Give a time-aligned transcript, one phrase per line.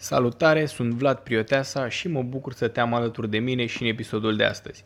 [0.00, 3.88] Salutare, sunt Vlad Prioteasa și mă bucur să te am alături de mine și în
[3.88, 4.84] episodul de astăzi.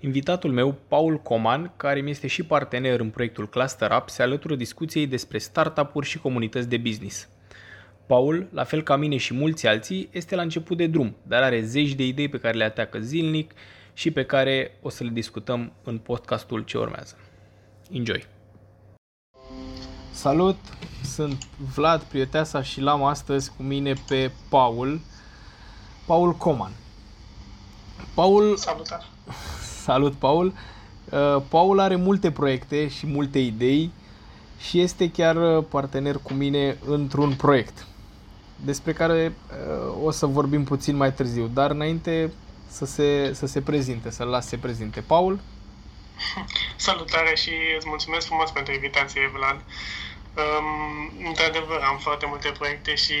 [0.00, 4.54] Invitatul meu, Paul Coman, care mi este și partener în proiectul Cluster Up, se alătură
[4.54, 7.28] discuției despre startup-uri și comunități de business.
[8.06, 11.62] Paul, la fel ca mine și mulți alții, este la început de drum, dar are
[11.62, 13.52] zeci de idei pe care le atacă zilnic
[13.92, 17.16] și pe care o să le discutăm în podcastul ce urmează.
[17.92, 18.26] Enjoy!
[20.10, 20.56] Salut!
[21.14, 25.00] Sunt Vlad Prieteasa și l-am astăzi cu mine pe Paul,
[26.06, 26.72] Paul Coman.
[28.14, 28.56] Paul...
[28.56, 29.04] Salutare!
[29.82, 30.52] Salut, Paul!
[31.10, 33.90] Uh, Paul are multe proiecte și multe idei
[34.58, 37.86] și este chiar uh, partener cu mine într-un proiect
[38.64, 42.32] despre care uh, o să vorbim puțin mai târziu, dar înainte
[42.68, 45.00] să se, să se prezinte, să-l las să se prezinte.
[45.00, 45.40] Paul?
[46.76, 49.60] Salutare și îți mulțumesc frumos pentru invitație, Vlad.
[50.38, 53.14] Um, într-adevăr, am foarte multe proiecte și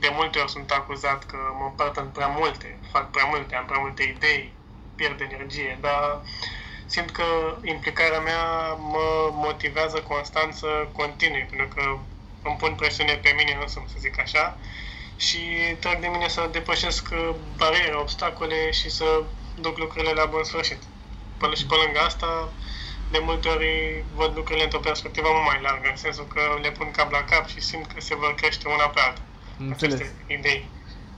[0.00, 3.64] de multe ori sunt acuzat că mă împart în prea multe, fac prea multe, am
[3.64, 4.52] prea multe idei,
[4.94, 6.22] pierd energie, dar
[6.86, 7.24] simt că
[7.62, 11.98] implicarea mea mă motivează constant să continui, pentru că
[12.42, 14.58] îmi pun presiune pe mine însumi, să zic așa,
[15.16, 15.38] și
[15.80, 17.08] trag de mine să depășesc
[17.56, 19.22] bariere, obstacole și să
[19.54, 20.82] duc lucrurile la bun sfârșit.
[21.38, 22.52] Până și pe lângă asta,
[23.10, 26.90] de multe ori văd lucrurile într-o perspectivă mult mai largă, în sensul că le pun
[26.90, 29.20] cap la cap și simt că se vor crește una pe alta.
[29.58, 29.94] Înțeles.
[29.94, 30.68] Aceste idei,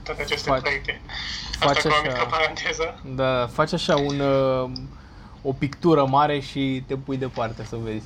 [0.03, 1.01] toate aceste Fac, proiecte.
[1.59, 3.01] Asta cu o mică paranteză.
[3.03, 4.71] Da, faci așa un, uh,
[5.41, 8.05] o pictură mare și te pui departe să vezi.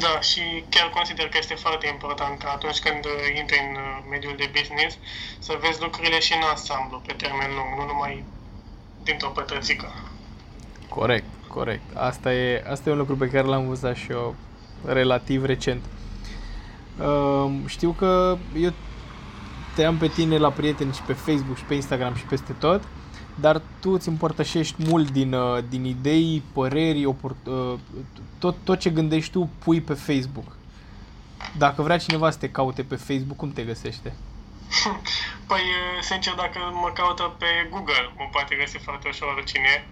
[0.00, 3.04] Da, și chiar consider că este foarte important că atunci când
[3.38, 4.98] intri în uh, mediul de business
[5.38, 8.24] să vezi lucrurile și în ansamblu, pe termen lung, nu numai
[9.02, 9.92] dintr-o pătrățică.
[10.88, 11.96] Corect, corect.
[11.96, 14.34] Asta e, asta e un lucru pe care l-am văzut și eu
[14.84, 15.82] relativ recent.
[16.98, 18.72] Uh, știu că eu
[19.74, 22.82] te am pe tine la prieteni și pe Facebook și pe Instagram și peste tot,
[23.40, 27.74] dar tu îți împărtășești mult din, uh, din idei, păreri, oport, uh,
[28.38, 30.56] tot, tot ce gândești tu pui pe Facebook.
[31.58, 34.14] Dacă vrea cineva să te caute pe Facebook, cum te găsește?
[35.48, 35.64] Păi,
[36.00, 39.84] sincer, dacă mă caută pe Google, mă poate găsi foarte ușor oricine,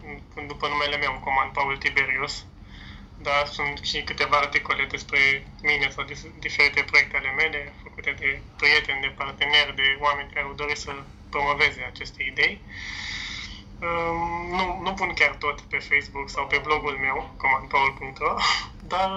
[0.46, 2.44] după numele meu, comand Paul Tiberius.
[3.20, 5.18] Dar sunt și câteva articole despre
[5.62, 6.04] mine sau
[6.38, 10.92] diferite proiecte ale mele, făcute de prieteni, de parteneri, de oameni care au dorit să
[11.30, 12.60] promoveze aceste idei.
[13.80, 18.34] Um, nu, nu pun chiar tot pe Facebook sau pe blogul meu, comandpaul.ro,
[18.92, 19.10] dar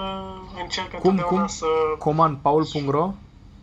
[0.62, 1.46] încerc cum, întotdeauna cum?
[1.46, 1.66] să...
[1.98, 3.12] comandpaul.ro?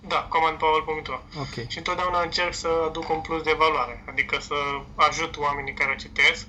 [0.07, 1.19] Da, comandpower.ro.
[1.39, 1.65] Okay.
[1.67, 4.55] Și întotdeauna încerc să aduc un plus de valoare, adică să
[4.95, 6.47] ajut oamenii care citesc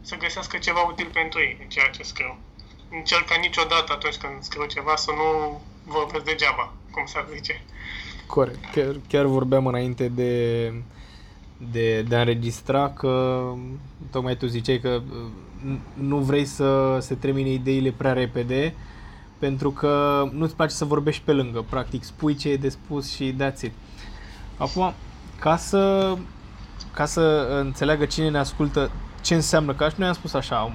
[0.00, 2.38] să găsească ceva util pentru ei în ceea ce scriu.
[2.90, 7.62] Încerc ca niciodată atunci când scriu ceva să nu vorbesc degeaba, cum s-ar zice.
[8.26, 8.64] Corect.
[8.72, 10.72] Chiar, chiar vorbeam înainte de,
[11.56, 13.44] de, de a înregistra că
[14.10, 15.02] tocmai tu ziceai că
[15.94, 18.74] nu vrei să se termine ideile prea repede,
[19.40, 23.34] pentru că nu-ți place să vorbești pe lângă, practic spui ce e de spus și
[23.34, 23.72] that's it.
[24.56, 24.94] Acum,
[25.38, 26.14] ca să,
[26.92, 28.90] ca să înțeleagă cine ne ascultă
[29.22, 30.72] ce înseamnă, că noi am spus așa,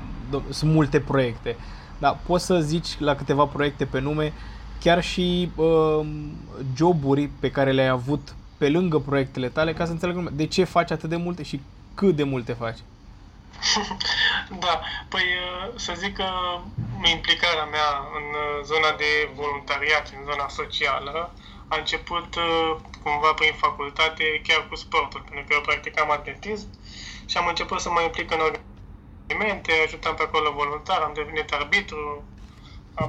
[0.49, 1.55] sunt multe proiecte,
[1.97, 4.33] dar poți să zici la câteva proiecte pe nume,
[4.79, 6.05] chiar și uh,
[6.75, 10.91] joburi pe care le-ai avut pe lângă proiectele tale, ca să înțelegă de ce faci
[10.91, 11.61] atât de multe și
[11.93, 12.77] cât de multe faci.
[14.63, 15.23] da, păi
[15.75, 16.23] să zic că
[17.03, 21.33] implicarea mea în zona de voluntariat, în zona socială,
[21.67, 22.35] a început
[23.03, 26.69] cumva prin facultate chiar cu sportul, pentru că eu practicam atletism
[27.25, 28.55] și am început să mă implic în
[29.27, 32.23] evenimente, ajutam pe acolo voluntar, am devenit arbitru,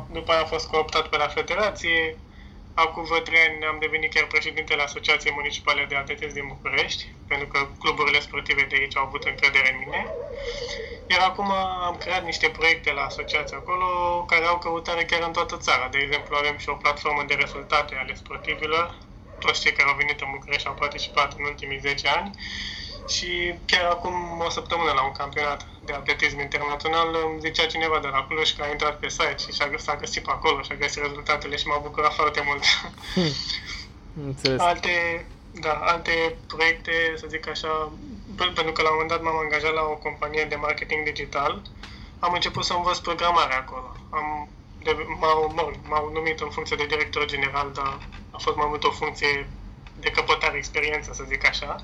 [0.09, 2.19] după aia am fost cooptat pe la federație,
[2.79, 7.47] Acum vreo trei ani am devenit chiar președintele Asociației Municipale de Atletism din București, pentru
[7.47, 10.07] că cluburile sportive de aici au avut încredere în mine.
[11.07, 11.51] Iar acum
[11.89, 13.87] am creat niște proiecte la asociație acolo
[14.29, 15.89] care au căutare chiar în toată țara.
[15.89, 18.95] De exemplu, avem și o platformă de rezultate ale sportivilor.
[19.39, 22.31] Toți cei care au venit în București au participat în ultimii 10 ani
[23.09, 24.15] și chiar acum
[24.47, 28.63] o săptămână la un campionat de atletism internațional îmi zicea cineva de la Cluj că
[28.63, 31.57] a intrat pe site și și-a găsit, a găsit pe acolo și a găsit rezultatele
[31.57, 32.63] și m-a bucurat foarte mult.
[33.15, 33.33] Hmm.
[34.59, 35.27] Alte,
[35.61, 37.93] da, alte proiecte, să zic așa,
[38.37, 41.63] pentru că la un moment dat m-am angajat la o companie de marketing digital,
[42.19, 43.93] am început să învăț programarea acolo.
[44.11, 44.49] Am,
[44.83, 47.99] de, m-au, m-au, m-au numit în funcție de director general, dar
[48.31, 49.49] a fost mai mult o funcție
[49.95, 51.77] de căpătare experiență, să zic așa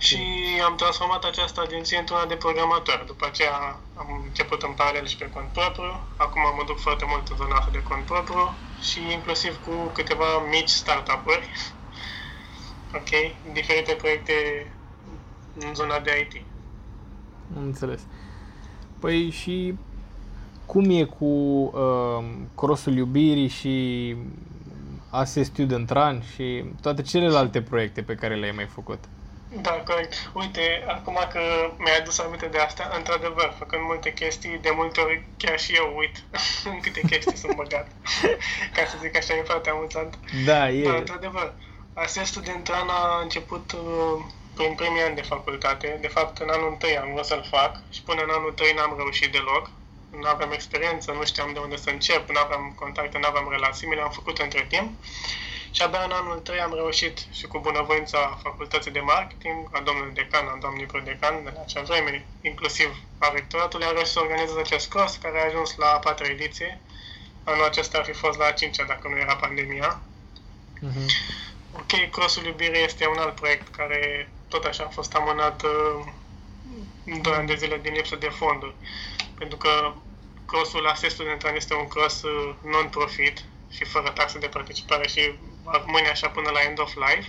[0.00, 0.20] și
[0.64, 3.02] am transformat această agenție într-una de programator.
[3.06, 6.00] După aceea am început în paralel și pe cont propriu.
[6.16, 10.68] Acum mă duc foarte mult în zona de cont propriu și inclusiv cu câteva mici
[10.68, 11.48] startup-uri.
[12.94, 13.10] Ok?
[13.52, 14.32] Diferite proiecte
[15.58, 16.42] în zona de IT.
[17.56, 18.00] Am înțeles.
[19.00, 19.74] Păi și
[20.66, 22.24] cum e cu uh,
[22.54, 24.16] crossul iubirii și
[25.10, 29.04] ASE Student Run și toate celelalte proiecte pe care le-ai mai făcut?
[29.62, 30.30] Da, corect.
[30.34, 31.40] Uite, acum că
[31.78, 35.94] mi-ai adus aminte de asta, într-adevăr, făcând multe chestii, de multe ori chiar și eu
[35.96, 36.22] uit
[36.72, 37.86] în câte chestii sunt băgat.
[38.74, 40.18] Ca să zic așa, e foarte amuzant.
[40.44, 40.82] Da, e.
[40.82, 41.54] Da, într-adevăr.
[42.02, 44.24] ASE Student Run a început uh,
[44.54, 45.98] prin primii ani de facultate.
[46.00, 48.94] De fapt, în anul întâi am vrut să-l fac și până în anul 3 n-am
[48.96, 49.70] reușit deloc.
[50.10, 53.88] Nu aveam experiență, nu știam de unde să încep, nu aveam contacte, nu aveam relații,
[53.88, 54.90] mi le-am făcut între timp.
[55.70, 60.14] Și abia în anul 3 am reușit și cu bunăvoința facultății de marketing, a domnului
[60.14, 64.56] decan, a domnului prodecan de la acea vreme, inclusiv a rectoratului, am reușit să organizez
[64.56, 66.80] acest curs care a ajuns la a patra ediție.
[67.44, 70.00] Anul acesta ar fi fost la a cincea dacă nu era pandemia.
[70.86, 71.06] Uh-huh.
[71.78, 76.06] Ok, Crossul Iubirii este un alt proiect care tot așa a fost amânat uh,
[77.22, 78.74] 2 ani de zile din lipsă de fonduri.
[79.38, 79.92] Pentru că
[80.46, 85.82] crossul Access Studentan este un cross uh, non-profit și fără taxe de participare și va
[85.84, 87.28] rămâne așa până la end of life.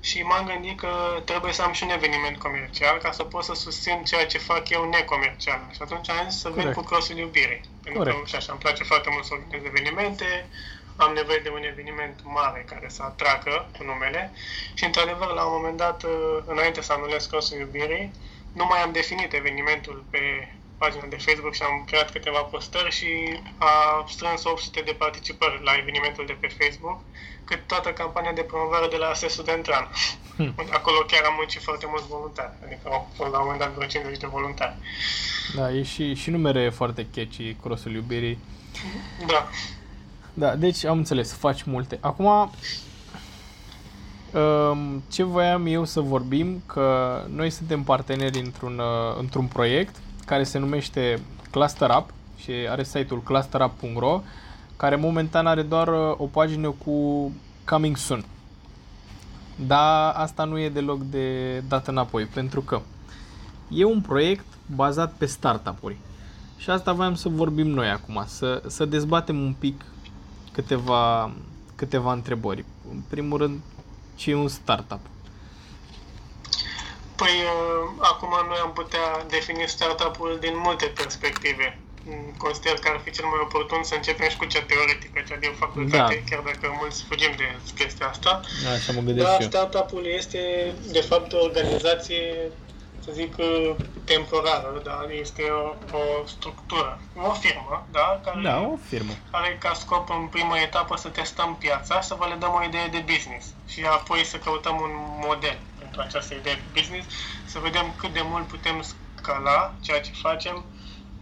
[0.00, 3.54] Și m-am gândit că trebuie să am și un eveniment comercial ca să pot să
[3.54, 5.68] susțin ceea ce fac eu necomercial.
[5.72, 6.74] Și atunci am zis să vin Corect.
[6.76, 7.60] cu crossul iubirii.
[7.82, 8.20] Pentru Corect.
[8.20, 10.48] că și așa îmi place foarte mult să organizez evenimente,
[10.96, 14.32] am nevoie de un eveniment mare care să atragă cu numele
[14.74, 18.12] și într-adevăr la un moment dat, uh, înainte să anulez crossul iubirii,
[18.52, 20.48] nu mai am definit evenimentul pe
[20.78, 23.10] pagina de Facebook și am creat câteva postări și
[23.58, 27.00] a strâns 800 de participări la evenimentul de pe Facebook,
[27.44, 29.88] cât toată campania de promovare de la ASE Studentran.
[30.36, 30.54] Hmm.
[30.72, 33.88] Acolo chiar am muncit foarte mulți voluntari, adică au fost la un moment dat vreo
[33.88, 34.76] 50 de voluntari.
[35.56, 38.38] Da, e și, și numere foarte catchy, crossul iubirii.
[39.26, 39.48] Da,
[40.34, 41.98] Da, deci am înțeles, faci multe.
[42.00, 42.50] Acum, um,
[45.10, 49.96] ce voiam eu să vorbim, că noi suntem parteneri într-un, uh, într-un proiect
[50.26, 51.20] care se numește
[51.50, 54.22] Cluster Up și are site-ul clusterup.ro
[54.76, 57.30] care momentan are doar uh, o pagină cu
[57.64, 58.24] Coming Soon.
[59.66, 62.80] Dar asta nu e deloc de dat înapoi, pentru că
[63.68, 64.44] e un proiect
[64.74, 65.96] bazat pe startup-uri.
[66.56, 69.84] Și asta voiam să vorbim noi acum, să, să dezbatem un pic
[70.52, 71.32] câteva,
[71.76, 72.64] câteva întrebări.
[72.90, 73.60] În primul rând,
[74.14, 75.00] ce e un startup?
[77.16, 81.78] Păi, uh, acum noi am putea defini startup-ul din multe perspective.
[82.04, 85.36] Mm, Consider că ar fi cel mai oportun să începem și cu cea teoretică, cea
[85.36, 86.28] din facultate, Da.
[86.30, 87.46] chiar dacă mulți fugim de
[87.78, 88.40] chestia asta.
[88.74, 89.48] Așa mă gândesc Da, și eu.
[89.48, 90.40] startup-ul este,
[90.92, 92.22] de fapt, o organizație,
[93.04, 95.06] să zic, uh, temporară, da?
[95.20, 98.20] Este o, o structură, o firmă, da?
[98.24, 99.12] Care Da, o firmă.
[99.30, 102.86] are ca scop în prima etapă să testăm piața, să vă le dăm o idee
[102.86, 104.90] de business și apoi să căutăm un
[105.26, 107.06] model pentru această idee de business,
[107.46, 108.84] să vedem cât de mult putem
[109.14, 110.64] scala ceea ce facem,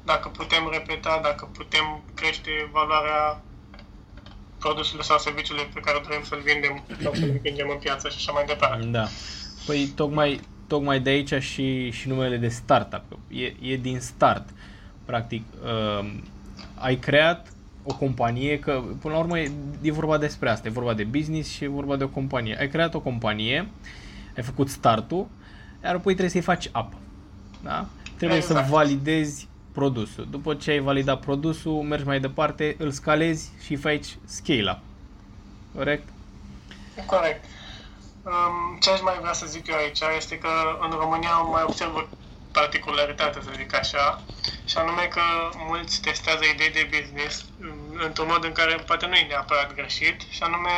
[0.04, 3.42] dacă putem repeta, dacă putem crește valoarea
[4.58, 8.32] produsului sau serviciului pe care dorim să-l vindem sau să-l vindem în piață și așa
[8.32, 8.84] mai departe.
[8.86, 9.06] Da.
[9.66, 13.18] Păi tocmai, tocmai de aici și, și numele de startup.
[13.28, 14.48] E, e din start.
[15.04, 16.12] Practic, uh,
[16.74, 17.52] ai creat
[17.82, 19.50] o companie, că până la urmă e,
[19.80, 22.56] e vorba despre asta, e vorba de business și e vorba de o companie.
[22.58, 23.68] Ai creat o companie,
[24.36, 25.26] ai făcut startul,
[25.84, 26.92] iar apoi trebuie să-i faci up.
[27.62, 27.86] Da?
[28.16, 28.64] Trebuie Exact.
[28.64, 30.28] să validezi produsul.
[30.30, 34.78] După ce ai validat produsul, mergi mai departe, îl scalezi și faci scale-up.
[35.74, 36.08] Corect?
[37.06, 37.44] Corect.
[38.22, 40.48] Um, ce aș mai vrea să zic eu aici este că
[40.80, 42.02] în România mai observ o
[42.52, 44.22] particularitate, să zic așa,
[44.64, 45.20] și anume că
[45.66, 50.20] mulți testează idei de business um, într-un mod în care poate nu e neapărat greșit,
[50.30, 50.70] și anume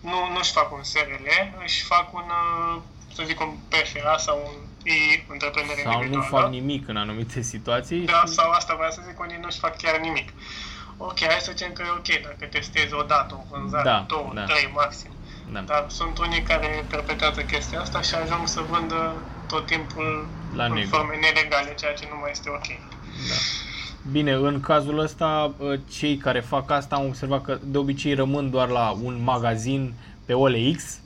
[0.00, 1.26] nu, nu-și fac un SRL,
[1.62, 2.24] își fac un,
[2.74, 2.80] uh,
[3.14, 4.54] să zic, un PFA sau un
[4.92, 6.42] I, întreprindere Sau nu individuală.
[6.44, 7.98] fac nimic în anumite situații.
[8.00, 10.28] Da, și- sau asta vreau să zic, unii nu-și fac chiar nimic.
[10.96, 14.30] Ok, hai să zicem că e ok dacă testezi o dată, o vânzare, Da, două,
[14.34, 14.44] da.
[14.44, 15.10] trei maxim.
[15.52, 15.60] Da.
[15.60, 19.14] Dar sunt unii care perpetuează chestia asta și ajung să vândă
[19.48, 20.26] tot timpul
[20.56, 20.88] La în negru.
[20.88, 22.66] forme nelegale, ceea ce nu mai este ok.
[23.28, 23.34] Da.
[24.10, 28.50] Bine, în cazul ăsta, uh, cei care fac asta au observat că de obicei rămân
[28.50, 30.98] doar la un magazin pe OLX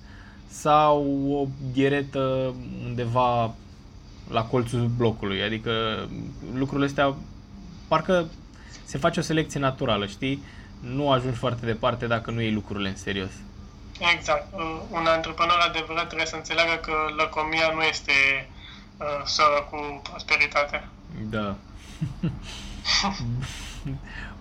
[0.48, 2.54] sau o gheretă
[2.86, 3.54] undeva
[4.30, 5.42] la colțul blocului.
[5.42, 5.70] Adică
[6.54, 7.14] lucrurile astea,
[7.88, 8.26] parcă
[8.84, 10.42] se face o selecție naturală, știi?
[10.80, 13.30] Nu ajungi foarte departe dacă nu iei lucrurile în serios.
[14.16, 14.52] Exact.
[14.52, 18.12] Uh, Un antreprenor adevărat trebuie să înțeleagă că lăcomia nu este
[18.96, 20.88] uh, soră cu prosperitatea.
[21.30, 21.54] Da.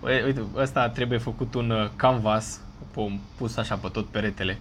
[0.00, 4.58] Ui- Uite, ăsta trebuie făcut un uh, canvas pom- pus așa pe tot peretele.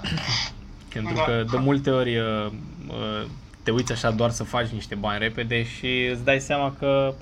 [0.94, 1.22] Pentru Da.
[1.22, 2.46] că de multe ori uh,
[2.88, 3.26] uh,
[3.62, 7.14] te uiți așa doar să faci niște bani repede și îți dai seama că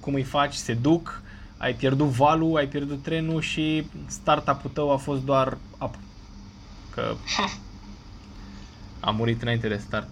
[0.00, 1.22] cum îi faci, se duc,
[1.58, 5.98] ai pierdut valul, ai pierdut trenul și startup-ul tău a fost doar apă.
[6.94, 7.14] Că
[9.00, 10.08] a murit înainte de start.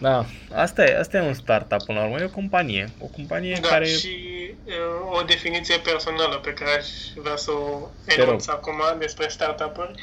[0.00, 2.92] Da, asta e, asta e un startup până la urmă, e o companie.
[3.00, 3.86] O companie Da, care...
[3.86, 4.16] și
[4.64, 6.86] uh, o definiție personală pe care aș
[7.22, 8.56] vrea să o Te enunț rog.
[8.56, 9.94] acum despre startup-uri.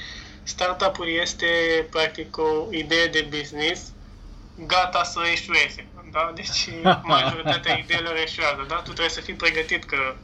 [0.44, 1.46] Startup-ul este
[1.90, 3.92] practic o idee de business
[4.68, 5.86] gata să eșueze.
[6.16, 6.32] Da?
[6.36, 6.70] Deci
[7.04, 8.62] majoritatea ideilor eșuează.
[8.68, 8.76] Da?
[8.76, 10.16] Tu trebuie să fii pregătit că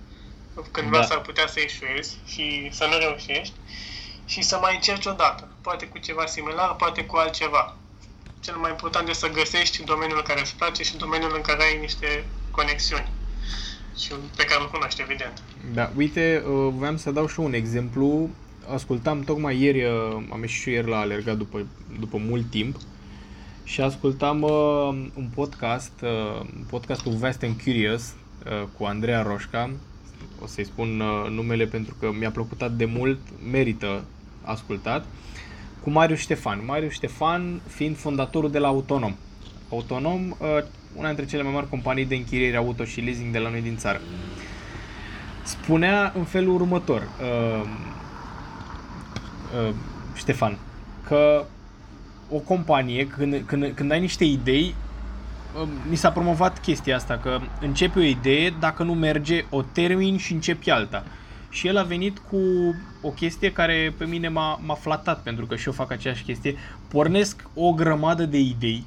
[0.72, 1.04] cândva Da.
[1.04, 3.54] s-ar putea să eșuezi și să nu reușești
[4.26, 5.48] și să mai încerci o dată.
[5.62, 7.76] Poate cu ceva similar, poate cu altceva.
[8.40, 11.78] Cel mai important este să găsești domeniul care îți place și domeniul în care ai
[11.80, 13.10] niște conexiuni
[14.00, 15.42] și pe care îl cunoști, evident.
[15.74, 18.30] Da, uite, uh, voiam să dau și un exemplu.
[18.74, 21.66] Ascultam tocmai ieri, uh, am ieșit și ieri la alergat după,
[22.00, 22.76] după mult timp
[23.64, 24.50] și ascultam uh,
[25.16, 29.70] un podcast, uh, podcastul Vast and Curious uh, cu Andreea Roșca.
[30.44, 33.20] O să-i spun uh, numele pentru că mi-a plăcut atât de mult,
[33.52, 34.04] merită
[34.42, 35.06] ascultat.
[35.84, 36.62] Cu Marius Ștefan.
[36.66, 39.16] Marius Ștefan fiind fondatorul de la Autonom.
[39.70, 40.38] Autonom, uh,
[40.96, 43.78] una dintre cele mai mari companii de închiriere auto și leasing de la noi din
[43.78, 44.02] țară
[45.44, 47.64] spunea în felul următor, uh,
[49.68, 49.74] uh,
[50.14, 50.58] Ștefan,
[51.08, 51.46] că
[52.32, 54.76] o companie, când, când, când ai niște idei,
[55.62, 60.18] uh, mi s-a promovat chestia asta, că începe o idee, dacă nu merge, o termin
[60.18, 61.04] și începi alta.
[61.50, 62.40] Și el a venit cu
[63.02, 66.56] o chestie care pe mine m-a, m-a flatat, pentru că și eu fac aceeași chestie.
[66.88, 68.86] Pornesc o grămadă de idei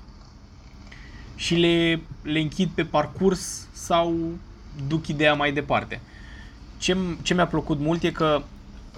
[1.36, 4.14] și le, le închid pe parcurs sau
[4.88, 6.00] duc ideea mai departe.
[6.78, 8.42] Ce, ce mi-a plăcut mult e că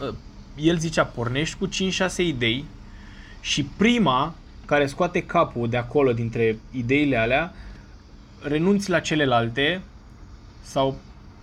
[0.03, 0.15] uh,
[0.57, 1.71] el zicea pornești cu 5-6
[2.17, 2.65] idei
[3.47, 4.35] și prima
[4.65, 7.53] care scoate capul de acolo dintre ideile alea
[8.43, 9.83] renunți la celelalte
[10.63, 10.97] sau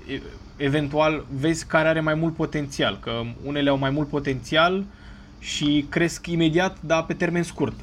[0.08, 0.22] e-
[0.58, 4.84] eventual vezi care are mai mult potențial, că unele au mai mult potențial
[5.40, 7.76] și cresc imediat, dar pe termen scurt.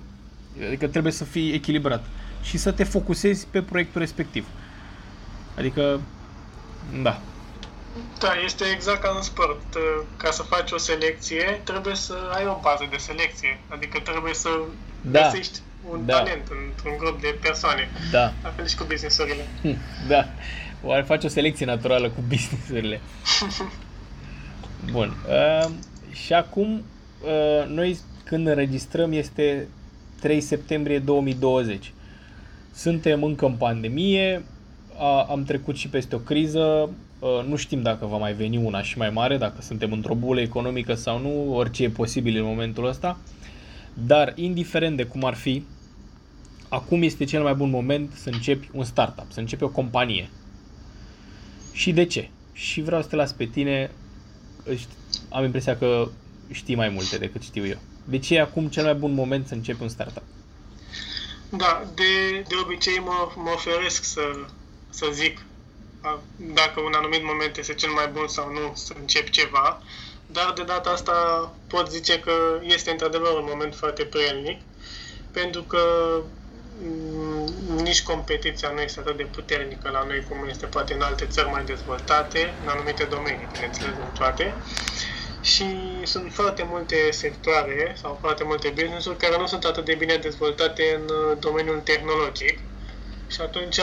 [0.67, 2.05] Adică trebuie să fii echilibrat
[2.43, 4.47] și să te focusezi pe proiectul respectiv.
[5.57, 6.00] Adică,
[7.03, 7.21] da,
[8.19, 9.63] Da, este exact ca în sport.
[10.17, 13.61] Ca să faci o selecție, trebuie să ai o bază de selecție.
[13.69, 14.49] Adică trebuie să
[15.01, 15.21] Da.
[15.23, 15.59] găsești
[15.91, 16.13] un Da.
[16.17, 17.89] talent într-un grup de persoane.
[18.11, 19.47] da, La fel și cu businessurile.
[20.09, 20.25] da.
[20.85, 23.01] Oare faci o selecție naturală cu businessurile.
[24.93, 25.17] Bun.
[25.29, 25.71] Uh,
[26.13, 26.83] și acum,
[27.25, 29.69] uh, noi când înregistrăm este
[30.21, 31.93] 3 septembrie 2020.
[32.75, 34.43] Suntem încă în pandemie,
[34.99, 36.89] a, am trecut și peste o criză, uh,
[37.21, 40.95] nu știm dacă va mai veni una și mai mare, dacă suntem într-o bulă economică
[40.95, 43.19] sau nu, orice e posibil în momentul ăsta.
[43.95, 45.65] Dar, indiferent de cum ar fi,
[46.69, 50.31] acum este cel mai bun moment să începi un startup, să începi o companie.
[51.73, 52.29] Și de ce?
[52.53, 53.91] Și vreau să te las pe tine,
[54.75, 56.09] ști- am impresia că
[56.50, 57.79] știi mai multe decât știu eu.
[58.05, 60.23] De ce e acum cel mai bun moment să începi un startup?
[61.50, 64.21] Da, de, de obicei mă, mă oferesc să,
[64.91, 65.50] să zic a,
[66.37, 69.83] dacă un anumit moment este cel mai bun sau nu să încep ceva,
[70.26, 74.61] dar de data asta pot zice că este într-adevăr un moment foarte prielnic,
[75.30, 75.80] pentru că
[76.83, 81.26] m, nici competiția nu este atât de puternică la noi cum este poate în alte
[81.26, 84.54] țări mai dezvoltate, în anumite domenii, bineînțeles, în toate.
[85.40, 85.64] Și
[86.02, 90.95] sunt foarte multe sectoare sau foarte multe business-uri care nu sunt atât de bine dezvoltate
[90.95, 92.59] în uh, domeniul tehnologic.
[93.26, 93.78] Și atunci,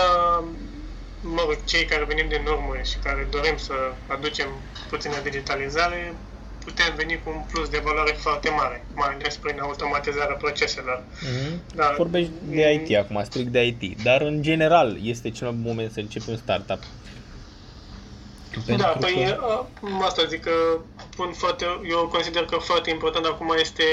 [1.36, 3.74] mă rog, cei care venim din urmă și care dorim să
[4.07, 4.48] aducem
[4.89, 6.15] puțină digitalizare,
[6.63, 11.03] putem veni cu un plus de valoare foarte mare, mai ales prin automatizarea proceselor.
[11.03, 11.75] Mm-hmm.
[11.75, 11.93] Da.
[11.98, 15.91] Vorbești de IT acum, strict de IT, dar în general este cel mai bun moment
[15.91, 16.84] să începi un startup.
[18.77, 19.65] da, păi că...
[20.01, 20.51] asta zic că
[21.15, 23.84] pun foarte, eu consider că foarte important acum este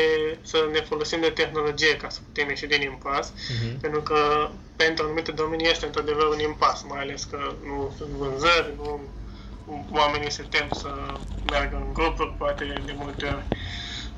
[0.42, 3.80] să ne folosim de tehnologie ca să putem ieși din impas, Mhm.
[3.80, 8.72] pentru că pentru anumite domenii este într-adevăr un impas, mai ales că nu sunt vânzări,
[8.76, 9.00] nu,
[9.90, 10.88] oamenii se tem să
[11.50, 13.44] meargă în grupuri, poate de multe ori.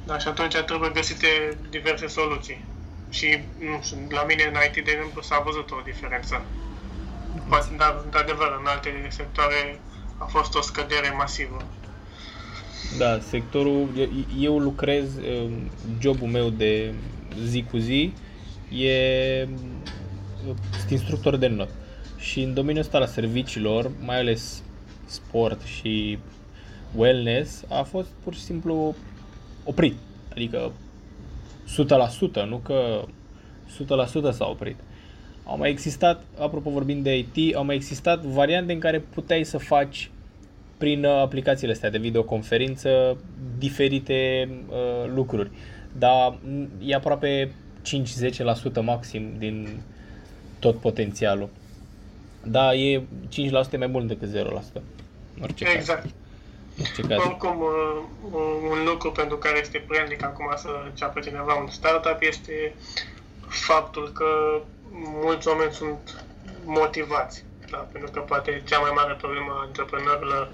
[0.04, 2.64] Da, și atunci trebuie găsite diverse soluții.
[3.10, 6.46] Și, nu știu, la mine în IT, de exemplu, s-a văzut o diferență.
[7.48, 9.80] Poate, dar, într-adevăr, în alte sectoare
[10.18, 11.64] a fost o scădere masivă.
[12.98, 14.08] Da, sectorul, eu-
[14.38, 15.48] eu lucrez, eh,
[16.00, 16.94] jobul meu de
[17.44, 18.14] zi cu zi
[18.68, 19.48] e
[20.78, 21.68] sunt instructor de not.
[22.18, 24.62] Și în domeniul ăsta la serviciilor, mai ales
[25.06, 26.18] sport și
[26.94, 28.94] wellness, a fost pur și simplu
[29.64, 29.94] oprit.
[30.30, 30.72] Adică
[32.42, 33.04] 100%, nu că
[34.30, 34.76] 100% s-a oprit.
[35.44, 39.58] Au mai existat, apropo vorbind de IT, au mai existat variante în care puteai să
[39.58, 40.10] faci
[40.78, 43.16] prin uh, aplicațiile astea de videoconferință
[43.58, 45.50] diferite uh, lucruri.
[45.98, 46.38] Dar
[46.84, 47.50] e aproape
[48.80, 49.68] 5-10% maxim din
[50.58, 51.48] tot potențialul.
[52.42, 54.32] Da, e 5% mai mult decât 0%.
[55.36, 56.02] În orice exact.
[56.02, 56.12] Caz.
[56.94, 57.18] Ce caz.
[57.18, 58.02] Oricum, uh,
[58.70, 62.74] un lucru pentru care este prielnic acum să înceapă cineva un startup este
[63.48, 64.60] faptul că
[65.22, 66.24] mulți oameni sunt
[66.64, 67.44] motivați.
[67.70, 67.76] Da?
[67.76, 70.50] Pentru că poate cea mai mare problemă a antreprenorilor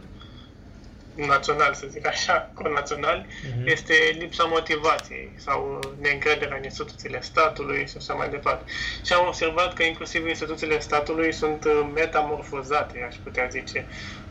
[1.15, 3.65] național, să zic așa, conațional, uh-huh.
[3.65, 8.71] este lipsa motivației sau neîncrederea în instituțiile statului și așa mai departe.
[9.05, 13.87] Și am observat că inclusiv instituțiile statului sunt uh, metamorfozate, aș putea zice.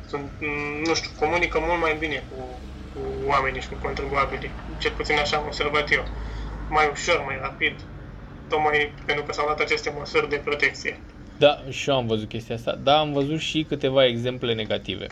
[0.08, 2.60] Sunt, mm, nu știu, comunică mult mai bine cu,
[2.94, 4.52] cu oamenii și cu contribuabilii.
[4.78, 6.06] Cel puțin așa am observat eu.
[6.70, 7.76] Mai ușor, mai rapid,
[8.50, 11.00] tocmai pentru că s-au luat aceste măsuri de protecție.
[11.38, 12.80] Da, și eu am văzut chestia asta.
[12.84, 15.08] Da, am văzut și câteva exemple negative.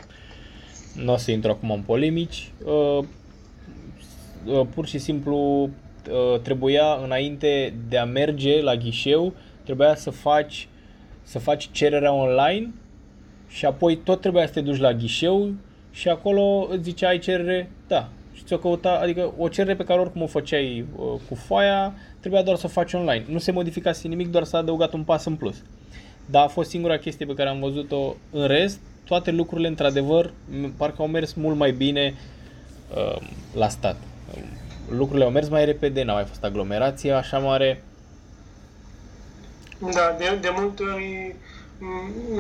[0.96, 2.52] Nu o să intru acum în polemici.
[2.66, 3.04] Uh,
[4.46, 10.68] uh, pur și simplu uh, trebuia înainte de a merge la ghișeu, trebuia să faci
[11.24, 12.74] să faci cererea online
[13.48, 15.52] și apoi tot trebuia să te duci la ghișeu
[15.92, 20.00] și acolo îți zicea ai cerere, da, și ți-o căuta, adică o cerere pe care
[20.00, 23.26] oricum o făceai uh, cu foaia, trebuia doar să o faci online.
[23.28, 25.64] Nu se modificase nimic, doar s-a adăugat un pas în plus.
[26.26, 28.16] Dar a fost singura chestie pe care am văzut-o.
[28.32, 30.32] În rest, toate lucrurile, într-adevăr,
[30.78, 32.16] parcă au mers mult mai bine
[32.96, 33.22] uh,
[33.54, 33.96] la stat.
[34.90, 37.84] Lucrurile au mers mai repede, n-a mai fost aglomerație așa mare.
[39.80, 41.36] Da, de, de multe ori,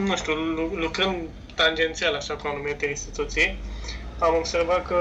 [0.07, 0.33] nu știu,
[0.75, 1.15] lucrăm
[1.55, 3.57] tangențial așa cu anumite instituții,
[4.19, 4.97] am observat că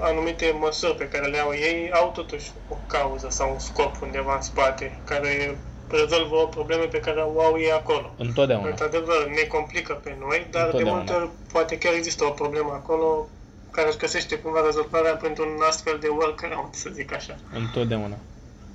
[0.00, 4.34] anumite măsuri pe care le au ei au totuși o cauză sau un scop undeva
[4.34, 5.58] în spate, care
[5.96, 8.14] rezolvă o problemă pe care o au ei acolo.
[8.16, 8.68] Întotdeauna.
[8.68, 11.04] Într-adevăr, ne complică pe noi, dar Întotdeauna.
[11.04, 13.28] de multe ori poate chiar există o problemă acolo
[13.70, 17.36] care își găsește cumva rezolvarea printr-un astfel de workaround, să zic așa.
[17.54, 18.16] Întotdeauna.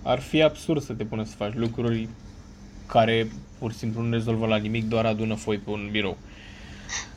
[0.04, 2.10] Ar fi absurd să te pune să faci lucruri
[2.86, 3.28] care
[3.60, 6.18] pur și simplu nu rezolvă la nimic, doar adună foi pe un birou.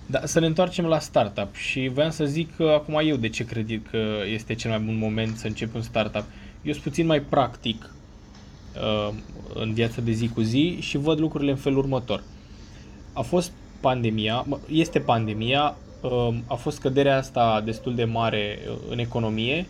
[0.06, 3.44] Da, să ne întoarcem la startup și voiam să zic că acum eu de ce
[3.44, 6.24] cred că este cel mai bun moment să încep un startup.
[6.62, 7.97] Eu sunt puțin mai practic uh,
[9.54, 12.22] în viața de zi cu zi și văd lucrurile în felul următor.
[13.12, 18.98] A fost pandemia, este pandemia, uh, a fost căderea asta destul de mare uh, în
[18.98, 19.66] economie,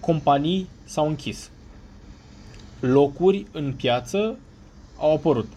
[0.00, 1.50] companii s-au închis.
[2.80, 4.38] Locuri în piață
[4.98, 5.48] au apărut.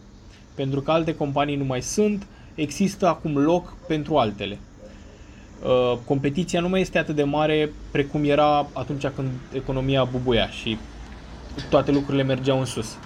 [0.56, 4.60] Pentru că alte companii nu mai sunt, există acum loc pentru altele.
[5.64, 10.78] Uh, competiția nu mai este atât de mare precum era atunci când economia bubuia și
[11.70, 12.98] toate lucrurile mergeau în sus.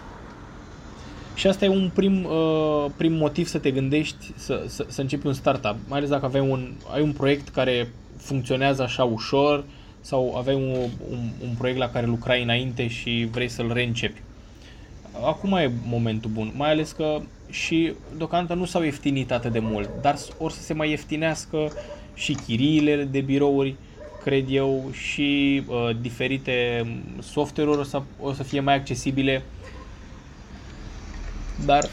[1.34, 5.28] Și asta e un prim, uh, prim motiv să te gândești să, să, să începi
[5.28, 9.64] un startup, mai ales dacă aveai un, ai un proiect care funcționează așa ușor
[10.02, 10.70] sau aveai un,
[11.12, 14.22] un, un proiect la care lucrai înainte și vrei să-l reîncepi.
[15.26, 19.90] Acum e momentul bun, mai ales că și deocamdată nu s-au ieftinit atât de mult,
[20.02, 21.72] dar or să se mai ieftinească
[22.14, 23.76] și chiriile de birouri,
[24.24, 26.86] cred eu, și uh, diferite
[27.22, 29.44] software-uri o să, o să fie mai accesibile.
[31.66, 31.90] Dar uh,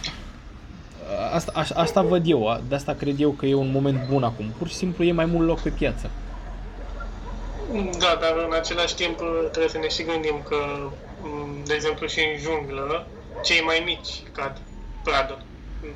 [1.33, 4.53] asta, aș, asta văd eu, de asta cred eu că e un moment bun acum.
[4.59, 6.11] Pur și simplu e mai mult loc pe piață.
[7.99, 9.19] Da, dar în același timp
[9.51, 10.91] trebuie să ne și gândim că,
[11.67, 13.07] de exemplu, și în junglă,
[13.45, 14.61] cei mai mici cad
[15.05, 15.43] pradă.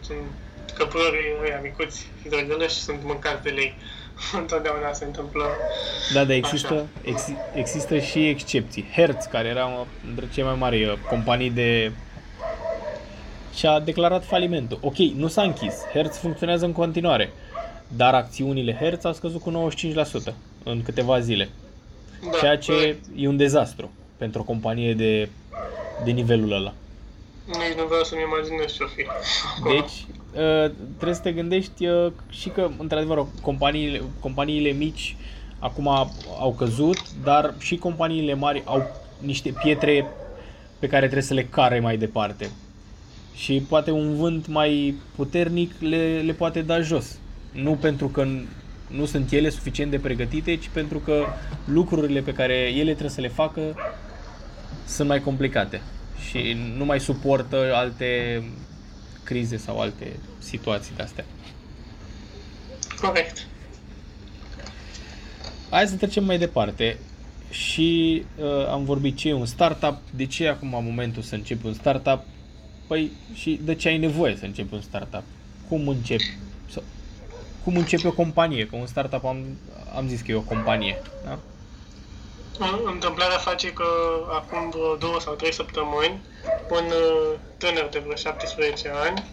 [0.01, 0.19] Sunt
[0.75, 3.75] căprării ăia micuți și drăgălăși sunt mâncați de lei.
[4.41, 5.45] Întotdeauna se întâmplă
[6.13, 7.23] Da, dar există, ex,
[7.55, 8.89] există și excepții.
[8.95, 11.93] Hertz, care era între cele mai mari uh, companii de
[13.55, 14.79] și a declarat falimentul.
[14.81, 15.75] Ok, nu s-a închis.
[15.93, 17.33] Hertz funcționează în continuare.
[17.89, 19.71] Dar acțiunile Hertz au scăzut cu
[20.31, 21.49] 95% în câteva zile.
[22.31, 23.05] Da, ceea ce corect.
[23.17, 25.29] e un dezastru pentru o companie de,
[26.05, 26.73] de nivelul ăla.
[27.47, 29.07] Nici nu vreau să-mi imaginez ce-o fi.
[29.63, 30.07] Deci,
[30.43, 35.17] uh, trebuie să te gândești uh, și că, într-adevăr, companiile, companiile mici
[35.59, 35.89] acum
[36.39, 40.07] au căzut, dar și companiile mari au niște pietre
[40.79, 42.51] pe care trebuie să le care mai departe.
[43.35, 47.19] Și poate un vânt mai puternic le, le poate da jos.
[47.53, 48.27] Nu pentru că
[48.87, 51.25] nu sunt ele suficient de pregătite, ci pentru că
[51.65, 53.61] lucrurile pe care ele trebuie să le facă
[54.87, 55.81] sunt mai complicate
[56.29, 58.43] și nu mai suportă alte
[59.25, 61.25] crize sau alte situații de astea.
[63.01, 63.47] Corect.
[65.71, 66.99] Hai să trecem mai departe.
[67.51, 71.67] și uh, am vorbit ce e un startup, de ce e acum momentul să începi
[71.67, 72.25] un startup,
[72.87, 75.23] păi și de ce ai nevoie să începi un startup,
[75.69, 76.37] cum începi,
[76.71, 76.83] sau,
[77.65, 79.37] cum începi o companie, că un startup am,
[79.97, 81.39] am zis că e o companie, da?
[82.85, 83.85] Întâmplarea face că
[84.31, 86.21] acum vreo două sau trei săptămâni,
[86.69, 89.25] un uh, tânăr de vreo 17 ani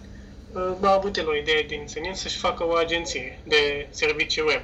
[0.54, 4.62] uh, a avut el o idee din senin să-și facă o agenție de servicii web.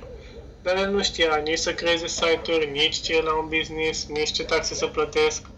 [0.62, 4.32] Dar el nu știa nici să creeze site-uri, nici ce e la un business, nici
[4.32, 5.50] ce taxe să plătesc.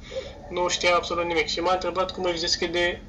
[0.50, 1.48] Nu știa absolut nimic.
[1.48, 3.02] Și m-a întrebat cum își deschide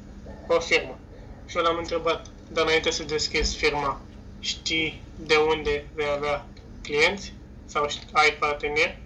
[0.47, 0.99] o firmă.
[1.47, 4.01] Și eu l-am întrebat, dar înainte să deschizi firma,
[4.41, 6.47] știi de unde vei avea
[6.83, 7.33] clienți?
[7.67, 8.99] Sau ai parteneri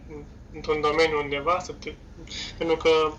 [0.54, 1.58] într-un domeniu undeva?
[1.64, 1.92] Să te...
[2.58, 3.12] Pentru că,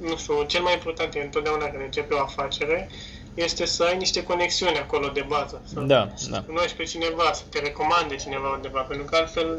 [0.00, 2.90] nu știu, cel mai important e întotdeauna când începe o afacere,
[3.34, 5.62] este să ai niște conexiuni acolo de bază.
[5.72, 6.42] Să Da, da.
[6.42, 9.58] cunoști pe cineva, să te recomande cineva undeva, pentru că altfel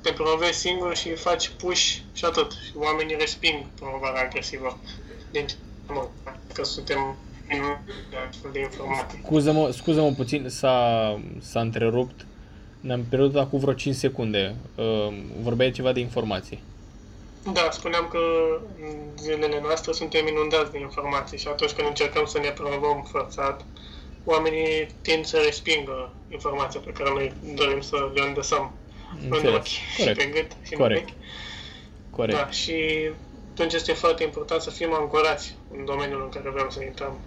[0.00, 2.52] te promovezi singur și faci push și atât.
[2.52, 4.78] Și oamenii resping promovarea agresivă.
[5.30, 5.50] Deci,
[5.86, 6.08] mă,
[6.52, 7.16] că suntem
[7.48, 7.60] în
[8.28, 9.20] astfel de informații.
[9.24, 12.26] Scuză-mă, scuză-mă puțin, s-a, s-a întrerupt.
[12.82, 14.54] Ne-am pierdut acum vreo 5 secunde.
[14.74, 15.08] Uh,
[15.42, 16.62] vorbeai ceva de informații.
[17.52, 18.18] Da, spuneam că
[18.80, 23.64] în zilele noastre suntem inundați de informații și atunci când încercăm să ne promovăm forțat,
[24.24, 28.72] oamenii tind să respingă informația pe care noi dorim să le îndesăm
[29.22, 29.54] în Înțeles.
[29.54, 30.18] ochi și Corect.
[30.18, 31.00] pe gât și Corect.
[31.00, 31.14] în urechi.
[32.10, 32.38] Corect.
[32.38, 32.74] Da, și
[33.52, 37.20] atunci este foarte important să fim ancorați în domeniul în care vrem să intrăm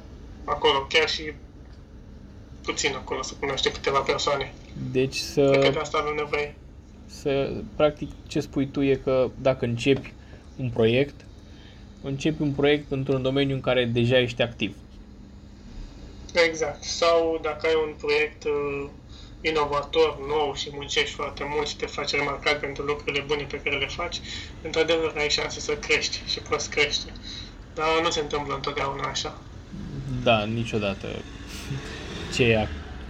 [0.46, 1.34] acolo, chiar și
[2.64, 4.54] puțin acolo, să cunoaște câteva persoane.
[4.92, 6.56] Deci Cred că să, de asta avem nevoie.
[7.06, 10.14] să, practic, ce spui tu e că dacă începi
[10.56, 11.26] un proiect,
[12.02, 14.76] începi un proiect într-un domeniu în care deja ești activ.
[16.48, 16.84] Exact.
[16.84, 18.90] Sau dacă ai un proiect uh,
[19.42, 23.78] inovator, nou și muncești foarte mult și te faci remarcat pentru lucrurile bune pe care
[23.78, 24.22] le faci,
[24.62, 27.12] într-adevăr ai șanse să crești și poți crește.
[27.74, 29.38] Dar nu se întâmplă întotdeauna așa.
[30.24, 31.08] Da, niciodată.
[32.34, 32.68] Ce e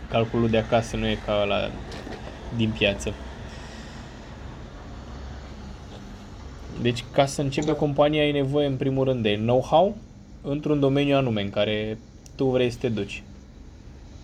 [0.09, 1.71] calculul de acasă nu e ca la
[2.55, 3.13] din piață.
[6.81, 9.95] Deci, ca să începi o companie, ai nevoie, în primul rând, de know-how
[10.41, 11.97] într-un domeniu anume în care
[12.35, 13.23] tu vrei să te duci.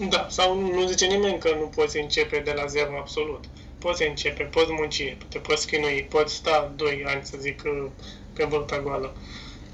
[0.09, 3.43] Da, sau nu, nu zice nimeni că nu poți începe de la zero absolut.
[3.79, 7.89] Poți începe, poți munci, te poți chinui, poți sta 2 ani, să zic, uh,
[8.33, 9.13] pe vârta goală.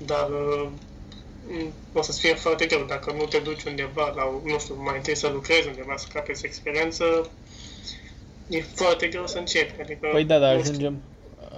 [0.06, 0.80] Dar uh, m,
[1.94, 5.16] o să-ți fie foarte greu dacă nu te duci undeva, la, nu știu, mai întâi
[5.16, 7.32] să lucrezi undeva, să capeți experiență,
[8.48, 9.82] e foarte greu să începi.
[9.82, 10.74] Adică, Păi da, dar nu știu.
[10.74, 11.02] ajungem,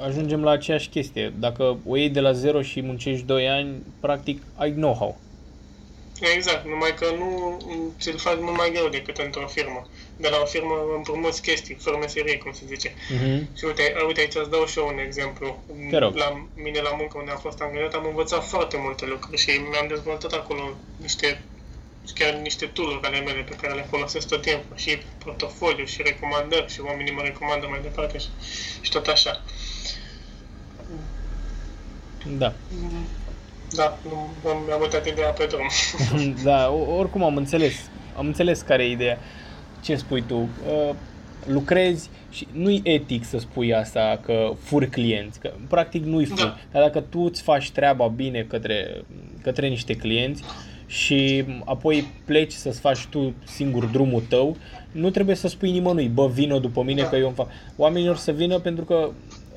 [0.04, 1.34] ajungem la aceeași chestie.
[1.39, 5.21] Dacă o iei de la zero și muncești 2 ani, practic ai know-how.
[6.19, 7.58] Exact, numai că nu
[7.99, 9.88] ți-l faci mult mai greu decât într-o firmă.
[10.15, 12.89] De la o firmă împrumuți chestii, fără meserie, cum se zice.
[12.89, 13.58] Uh-huh.
[13.58, 15.63] Și uite, uite aici îți dau și eu un exemplu.
[15.89, 16.15] Te rog.
[16.15, 19.88] La mine la muncă unde am fost angajat am învățat foarte multe lucruri și mi-am
[19.88, 21.43] dezvoltat acolo niște
[22.13, 26.71] chiar niște tool ale mele pe care le folosesc tot timpul și portofoliu și recomandări
[26.71, 28.27] și oamenii mă recomandă mai departe și,
[28.82, 29.43] și tot așa.
[32.25, 32.53] Da.
[33.75, 35.67] Da, nu nu mi-am uitat ideea pe drum.
[36.43, 37.89] da, o- oricum am înțeles.
[38.17, 39.17] Am înțeles care e ideea.
[39.84, 40.36] Ce spui tu?
[40.38, 40.95] Uh,
[41.45, 46.41] lucrezi și nu-i etic să spui asta că furi clienți, că practic nu-i furi.
[46.41, 46.58] Da.
[46.71, 49.01] Dar dacă tu îți faci treaba bine către,
[49.41, 50.43] către niște clienți
[50.88, 54.58] și apoi pleci să-ți faci tu singur drumul tău,
[54.91, 57.08] nu trebuie să spui nimănui, bă, vină după mine Da.
[57.10, 57.47] că eu îmi fac.
[57.77, 59.10] Oamenii or să vină pentru că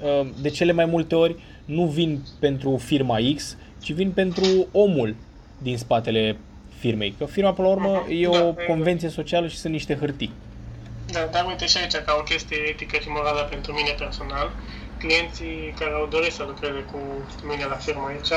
[0.02, 5.14] uh, de cele mai multe ori nu vin pentru firma X, ci vin pentru omul
[5.58, 6.36] din spatele
[6.78, 7.14] firmei.
[7.18, 8.12] Că firma, până la urmă, Mhm.
[8.22, 8.66] e Da, o exact.
[8.66, 10.32] convenție socială și sunt niște hârtii.
[11.06, 14.50] Da, dar uite și aici, ca o chestie etică și morală pentru mine personal,
[14.98, 16.98] clienții care au dorit să lucreze cu
[17.42, 18.32] mine la firmă aici,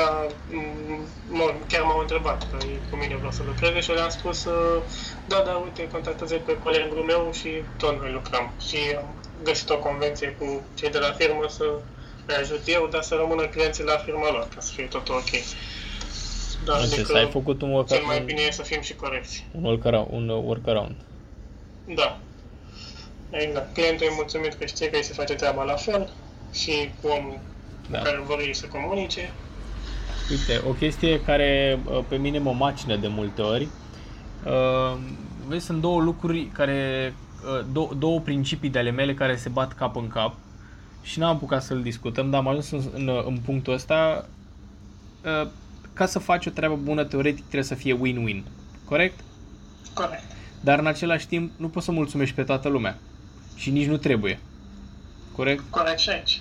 [0.60, 4.08] m- mă, chiar m-au întrebat că ei cu mine vreau să lucreze și eu le-am
[4.08, 4.82] spus, uh,
[5.24, 8.54] da, da, uite, contactează pe colegul meu și tot noi lucrăm.
[8.68, 9.08] Și am
[9.42, 11.64] găsit o convenție cu cei de la firmă să
[12.26, 15.30] îi ajut eu, dar să rămână clienții la firma lor, ca să fie tot ok.
[16.64, 18.94] Da, Am înțeles, ai făcut un, work, cel mai un, bine e să fim și
[18.94, 19.46] corecți.
[19.52, 20.94] un, workaround, un workaround.
[21.94, 22.18] Da.
[23.30, 23.74] Exact.
[23.74, 26.10] Clientul e mulțumit că știe că îi se face treaba la fel
[26.52, 27.38] și cu omul
[27.90, 27.98] Da.
[27.98, 28.04] da.
[28.04, 29.32] care vor ei să comunice.
[30.30, 33.68] Uite, o chestie care uh, pe mine mă macină de multe ori.
[34.44, 34.96] Uh,
[35.46, 37.14] vezi, sunt două lucruri care,
[37.58, 40.34] uh, două, două principii de ale mele care se bat cap în cap
[41.06, 44.26] și n-am apucat să-l discutăm, dar am ajuns în, în, în punctul ăsta.
[45.24, 45.48] Uh,
[45.92, 48.42] ca să faci o treabă bună, teoretic trebuie să fie win-win.
[48.84, 49.20] Corect?
[49.94, 50.22] Corect.
[50.60, 52.98] Dar în același timp nu poți să mulțumești pe toată lumea.
[53.56, 54.38] Și nici nu trebuie.
[55.32, 55.62] Corect?
[55.70, 56.40] Corect și aici.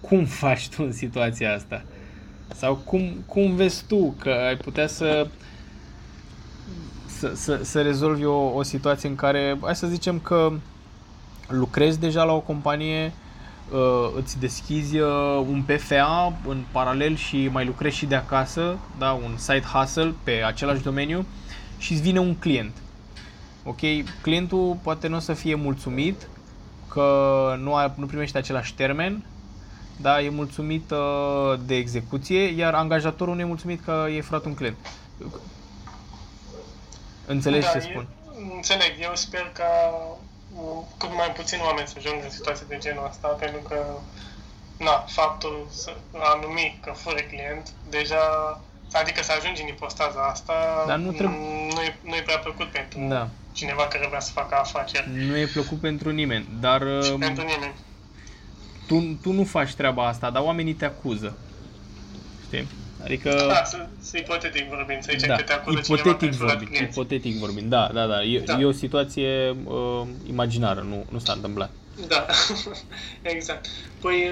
[0.00, 1.84] cum faci tu în situația asta?
[2.54, 5.28] Sau cum, cum vezi tu că ai putea să
[7.06, 10.52] să, să, să rezolvi o, o situație în care, hai să zicem că
[11.48, 13.12] lucrezi deja la o companie, uh,
[14.16, 19.36] îți deschizi uh, un PFA în paralel și mai lucrezi și de acasă, da, un
[19.36, 21.26] side hustle pe același domeniu
[21.78, 22.72] și îți vine un client.
[23.64, 23.78] Ok,
[24.22, 26.28] clientul poate nu o să fie mulțumit
[26.88, 29.24] că nu, a, nu primește același termen,
[29.96, 34.54] da, e mulțumit uh, de execuție, iar angajatorul nu e mulțumit că e furat un
[34.54, 34.76] client.
[37.26, 38.06] Înțelegi da, ce spun?
[38.56, 38.92] Înțeleg.
[39.00, 39.64] Eu sper ca
[40.98, 43.78] cât mai puțin oameni să ajungă în situații de genul ăsta, pentru că
[44.78, 48.22] na, faptul să, a numi că fără client, deja,
[48.92, 51.38] adică să ajungi în ipostaza asta, Dar nu, trebuie...
[51.74, 53.28] nu, e, nu e prea plăcut pentru da.
[53.52, 55.10] cineva care vrea să facă afaceri.
[55.14, 56.80] Nu e plăcut pentru nimeni, dar...
[57.02, 57.74] Și um, pentru nimeni.
[58.86, 61.38] Tu, tu nu faci treaba asta, dar oamenii te acuză.
[62.46, 62.68] Știi?
[63.04, 63.44] Adică...
[63.48, 67.70] Da, să, să ipotetic vorbind, să zicem da, că te acuză ipotetic vorbind, ipotetic vorbind,
[67.70, 68.22] da, da, da.
[68.22, 68.58] E, da.
[68.60, 71.70] e o situație uh, imaginară, nu, nu s-a întâmplat.
[72.08, 72.26] Da,
[73.34, 73.66] exact.
[74.00, 74.30] Păi,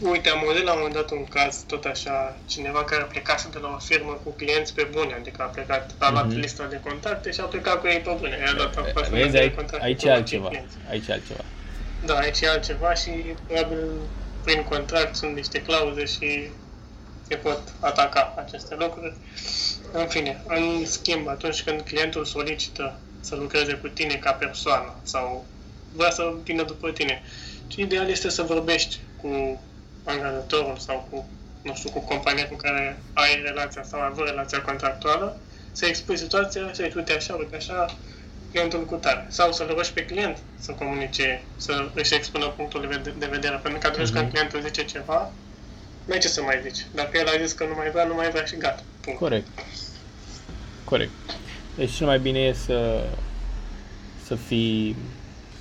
[0.00, 3.04] uh, uite, am auzit la un moment dat un caz, tot așa, cineva care a
[3.04, 6.36] plecat de la o firmă cu clienți pe bune, adică a plecat, a luat mm-hmm.
[6.36, 8.38] lista de contacte și a plecat cu ei pe bune.
[8.46, 10.50] I-a dat a Vezi, aici, aici e altceva.
[10.90, 11.44] Aici e altceva.
[12.04, 13.10] Da, aici e altceva și
[13.46, 13.86] probabil
[14.44, 16.48] prin contract sunt niște clauze și
[17.28, 19.16] se pot ataca aceste lucruri.
[19.92, 25.44] În fine, în schimb, atunci când clientul solicită să lucreze cu tine ca persoană sau
[25.92, 27.22] vrea să vină după tine,
[27.66, 29.60] ce ideal este să vorbești cu
[30.04, 31.28] angajatorul sau cu,
[31.62, 35.36] nu știu, cu compania cu care ai relația sau ai avut relația contractuală,
[35.72, 37.96] să expui situația și uite așa, uite așa,
[38.50, 39.26] clientul cu tare.
[39.28, 43.60] Sau să-l rogi pe client să comunice, să își expună punctul de vedere.
[43.62, 44.12] Pentru că atunci mm-hmm.
[44.12, 45.32] când clientul zice ceva,
[46.04, 46.86] nu ce să mai zici.
[46.94, 48.82] Dacă el a zis că nu mai vrea, nu mai vrea și gata.
[49.00, 49.18] Punct.
[49.18, 49.46] Corect.
[50.84, 51.10] Corect.
[51.76, 53.04] Deci cel mai bine e să,
[54.24, 54.96] să fii,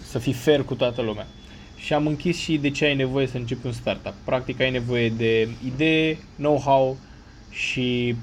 [0.10, 1.28] să fii fair cu toată lumea.
[1.76, 4.14] Și am închis și de ce ai nevoie să începi un startup.
[4.24, 6.98] Practic ai nevoie de idee, know-how
[7.50, 8.16] și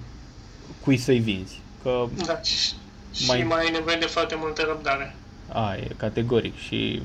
[0.80, 1.61] cui să-i vinzi.
[1.83, 3.42] Că da, și mai...
[3.42, 5.14] mai ai nevoie de foarte multă răbdare.
[5.52, 7.02] A, e categoric și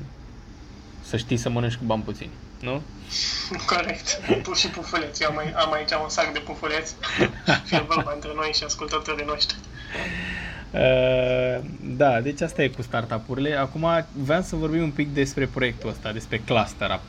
[1.02, 2.82] să știi să mănânci cu bani puțini, nu?
[3.66, 4.20] Corect.
[4.54, 5.22] Și pufuleți.
[5.22, 6.94] Eu am, mai, am aici un sac de pufuleți.
[7.66, 9.56] Fie vorba între noi și ascultătorii noștri.
[10.70, 13.54] Uh, da, deci asta e cu startup-urile.
[13.54, 17.00] Acum vreau să vorbim un pic despre proiectul ăsta, despre Cluster Up.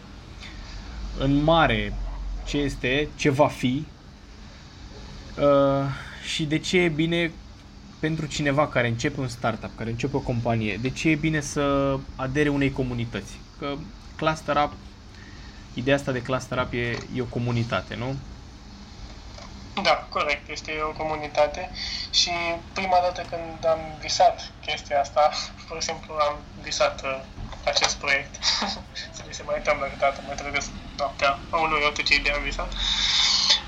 [1.19, 1.93] În mare,
[2.45, 3.85] ce este, ce va fi
[5.39, 5.85] uh,
[6.23, 7.31] și de ce e bine
[7.99, 11.95] pentru cineva care începe un startup, care începe o companie, de ce e bine să
[12.15, 13.39] adere unei comunități.
[13.59, 13.73] Că
[14.15, 14.73] Cluster Up
[15.77, 18.15] ideea asta de class terapie e o comunitate, nu?
[19.83, 20.49] Da, corect.
[20.49, 21.71] Este o comunitate
[22.11, 22.31] și
[22.73, 25.31] prima dată când am visat chestia asta,
[25.67, 27.19] pur și simplu am visat uh,
[27.65, 28.43] acest proiect.
[29.15, 32.73] să mi se mai întâmplă câteodată, mă trezesc noaptea, aoleu, eu ce idee am visat.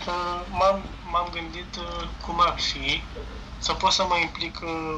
[0.08, 3.04] Uh, m-am, m-am gândit uh, cum ar fi
[3.60, 4.96] să pot să mă implic, uh,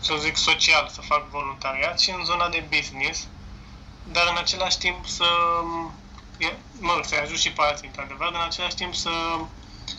[0.00, 3.26] să zic, social, să fac voluntariat și în zona de business,
[4.12, 5.24] dar în același timp să
[6.78, 9.10] mă, să ajut și pe alții, într-adevăr, dar în același timp să,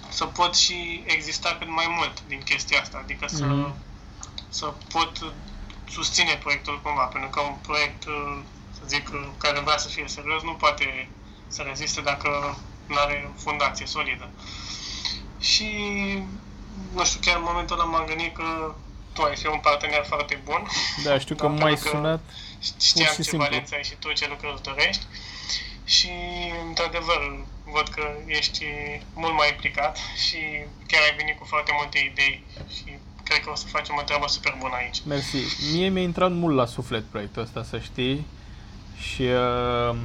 [0.10, 3.74] să pot și exista cât mai mult din chestia asta, adică să, mm-hmm.
[4.50, 5.34] să pot
[5.90, 8.04] susține proiectul cumva, pentru că un proiect,
[8.72, 11.10] să zic, care vrea să fie serios, nu poate
[11.48, 14.30] să reziste dacă nu are fundație solidă.
[15.40, 15.68] Și,
[16.94, 18.76] nu știu, chiar în momentul ăla m-am gândit că
[19.14, 20.68] tu ai fi un partener foarte bun.
[21.04, 22.20] Da, știu că m-ai sunat.
[22.82, 23.48] Știam ce simplu.
[23.48, 25.06] valență ai și tu, ce lucruri dorești
[25.96, 26.12] și,
[26.68, 27.22] într-adevăr,
[27.76, 28.66] văd că ești
[29.14, 30.40] mult mai implicat și
[30.90, 32.44] chiar ai venit cu foarte multe idei
[32.76, 32.84] și
[33.24, 35.02] cred că o să facem o treabă super bună aici.
[35.06, 35.38] Mersi.
[35.74, 38.26] Mie mi-a intrat mult la suflet proiectul ăsta, să știi,
[38.98, 39.98] și uh,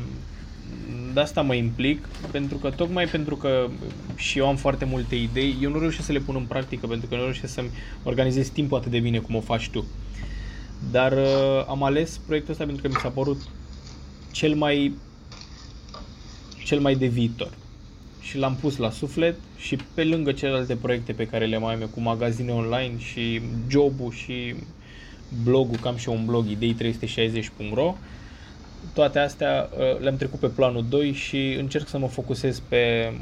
[1.12, 3.68] de asta mă implic, pentru că tocmai pentru că
[4.16, 7.08] și eu am foarte multe idei, eu nu reușesc să le pun în practică, pentru
[7.08, 7.70] că nu reușesc să-mi
[8.02, 9.84] organizez timpul atât de bine cum o faci tu.
[10.90, 13.40] Dar uh, am ales proiectul ăsta pentru că mi s-a părut
[14.30, 14.94] cel mai
[16.64, 17.50] cel mai de viitor.
[18.20, 21.90] Și l-am pus la suflet și pe lângă celelalte proiecte pe care le mai am
[21.94, 24.54] cu magazine online și jobul și
[25.42, 27.94] blogul, cam și un blog, idei360.ro,
[28.94, 33.12] toate astea uh, le-am trecut pe planul 2 și încerc să mă focusez pe,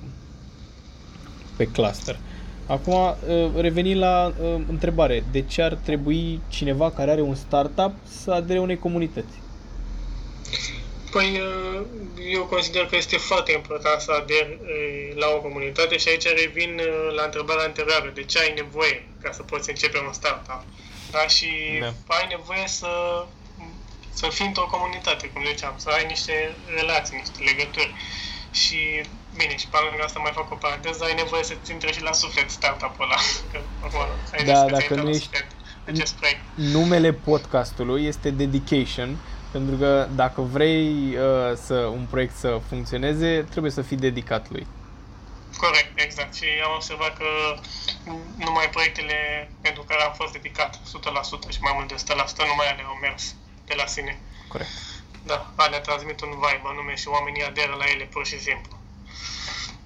[1.56, 2.18] pe cluster.
[2.66, 5.24] Acum, uh, reveni la uh, întrebare.
[5.32, 9.49] De ce ar trebui cineva care are un startup să adere unei comunități?
[11.10, 11.80] Păi, uh,
[12.36, 16.72] eu consider că este foarte important să aderi uh, la o comunitate și aici revin
[16.78, 18.10] uh, la întrebarea anterioară.
[18.14, 20.62] De ce ai nevoie ca să poți începe un startup?
[21.10, 21.26] Da?
[21.26, 21.92] Și da.
[22.16, 22.90] ai nevoie să,
[24.12, 27.94] să fii într-o comunitate, cum ziceam, să ai niște relații, niște legături.
[28.50, 28.78] Și,
[29.36, 32.12] bine, și pe lângă asta mai fac o paranteză, ai nevoie să-ți intre și la
[32.12, 33.18] suflet startup-ul ăla.
[33.50, 34.00] Că, acum,
[34.32, 35.28] ai da, dacă nu ești...
[35.86, 36.40] Acest proiect.
[36.54, 39.18] Numele podcastului este Dedication
[39.50, 44.66] pentru că dacă vrei uh, să un proiect să funcționeze, trebuie să fii dedicat lui.
[45.56, 46.34] Corect, exact.
[46.34, 47.30] Și am observat că
[48.36, 50.80] numai proiectele pentru care am fost dedicat 100%
[51.48, 53.34] și mai mult de 100% nu mai ale au mers
[53.66, 54.20] de la sine.
[54.48, 54.70] Corect.
[55.22, 58.78] Da, alea transmit un vibe anume și oamenii aderă la ele pur și simplu.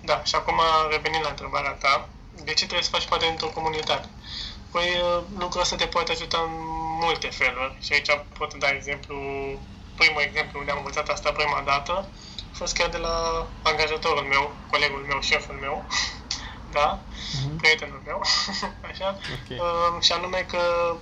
[0.01, 2.09] Da, și acum revenind la întrebarea ta,
[2.45, 4.09] de ce trebuie să faci parte dintr-o comunitate?
[4.75, 6.55] Păi uh, lucrul ăsta te poate ajuta în
[7.05, 9.17] multe feluri și aici pot da exemplu,
[9.95, 11.93] primul exemplu unde am învățat asta prima dată,
[12.53, 15.87] a fost chiar de la angajatorul meu, colegul meu, șeful meu,
[16.77, 17.57] da, uh-huh.
[17.57, 18.21] prietenul meu,
[18.91, 19.59] așa, okay.
[19.59, 20.97] uh, și anume că,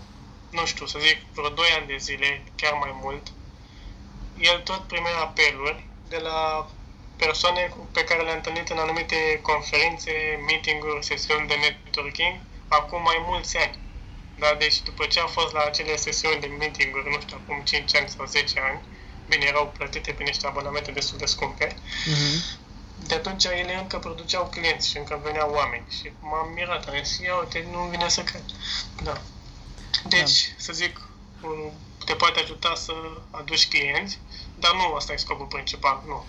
[0.50, 3.26] nu știu, să zic, vreo 2 ani de zile, chiar mai mult,
[4.38, 6.68] el tot primea apeluri de la
[7.16, 10.12] persoane pe care le-a întâlnit în anumite conferințe,
[10.46, 12.40] meeting-uri, sesiuni de networking,
[12.78, 13.78] acum mai mulți ani.
[14.38, 17.96] Da, deci după ce a fost la acele sesiuni de meeting-uri, nu știu, acum 5
[17.96, 18.80] ani sau 10 ani,
[19.28, 23.06] bine, erau plătite pe niște abonamente destul de scumpe, uh-huh.
[23.06, 25.84] de atunci ele încă produceau clienți și încă veneau oameni.
[26.00, 28.44] Și m-am mirat, am zis, ia uite, nu vine să cred.
[29.02, 29.20] Da.
[30.08, 30.54] Deci, da.
[30.56, 31.00] să zic,
[32.04, 32.92] te poate ajuta să
[33.30, 34.18] aduci clienți,
[34.58, 36.26] dar nu asta e scopul principal, nu.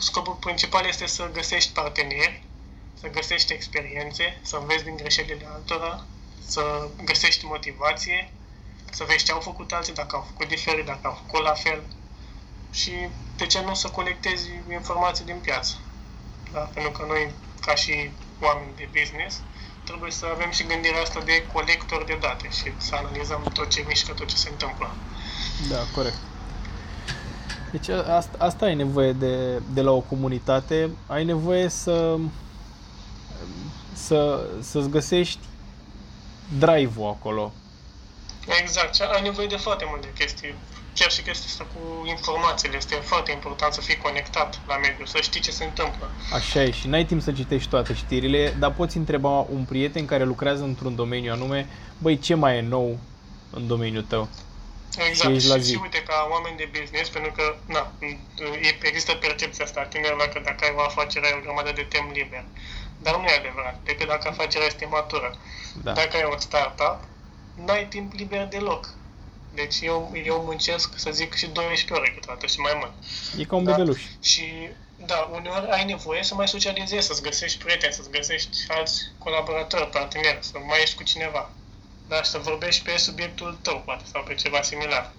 [0.00, 2.42] Scopul principal este să găsești parteneri,
[3.00, 6.04] să găsești experiențe, să înveți din greșelile altora,
[6.46, 8.32] să găsești motivație,
[8.90, 11.82] să vezi ce au făcut alții, dacă au făcut diferit, dacă au făcut la fel
[12.70, 12.92] și
[13.36, 15.74] de ce nu să colectezi informații din piață.
[16.52, 16.60] Da?
[16.60, 18.10] Pentru că noi, ca și
[18.40, 19.40] oameni de business,
[19.84, 23.84] trebuie să avem și gândirea asta de colector de date și să analizăm tot ce
[23.88, 24.94] mișcă, tot ce se întâmplă.
[25.68, 26.18] Da, corect.
[27.70, 32.18] Deci asta, asta ai nevoie de, de la o comunitate, ai nevoie să,
[33.92, 35.40] să, să-ți găsești
[36.58, 37.52] drive-ul acolo.
[38.60, 40.54] Exact, ai nevoie de foarte multe chestii.
[40.94, 42.76] Chiar și chestia asta cu informațiile.
[42.76, 46.10] Este foarte important să fii conectat la mediu, să știi ce se întâmplă.
[46.32, 50.24] Așa e și n-ai timp să citești toate știrile, dar poți întreba un prieten care
[50.24, 51.66] lucrează într-un domeniu anume,
[51.98, 52.98] băi, ce mai e nou
[53.50, 54.28] în domeniul tău?
[55.08, 55.40] Exact.
[55.40, 55.72] Și, la zi.
[55.72, 57.92] și uite, ca oameni de business, pentru că na,
[58.82, 62.08] există percepția asta a tinerilor că dacă ai o afacere ai o grămadă de timp
[62.14, 62.44] liber.
[63.02, 65.36] Dar nu e adevărat, decât dacă afacerea este matură.
[65.82, 65.92] Da.
[65.92, 66.98] Dacă ai un startup,
[67.64, 68.94] n-ai timp liber deloc.
[69.54, 72.92] Deci eu, eu muncesc, să zic, și 12 ore câteodată și mai mult.
[73.38, 73.70] E ca un da?
[73.70, 74.02] bebeluș.
[74.20, 74.68] Și,
[75.06, 80.38] da, uneori ai nevoie să mai socializezi, să-ți găsești prieteni, să-ți găsești alți colaboratori, parteneri,
[80.40, 81.50] să mai ești cu cineva.
[82.08, 85.12] Da, și să vorbești pe subiectul tău, poate, sau pe ceva similar.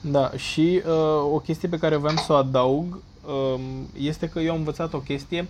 [0.00, 0.92] Da, și uh,
[1.32, 3.00] o chestie pe care voiam să o adaug uh,
[3.96, 5.48] este că eu am învățat o chestie.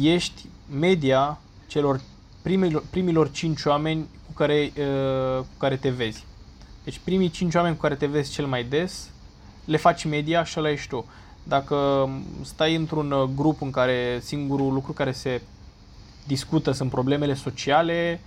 [0.00, 0.42] Ești
[0.78, 2.00] media celor
[2.42, 6.24] primilor, primilor 5 oameni cu care, uh, cu care te vezi.
[6.84, 9.10] Deci primii 5 oameni cu care te vezi cel mai des,
[9.64, 11.04] le faci media și ăla ești tu.
[11.42, 12.08] Dacă
[12.42, 15.42] stai într-un uh, grup în care singurul lucru care se
[16.26, 18.20] discută sunt problemele sociale,